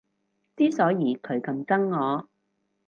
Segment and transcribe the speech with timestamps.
[0.57, 2.27] 之所以佢咁憎我